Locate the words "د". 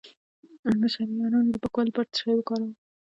0.81-0.83, 1.51-1.55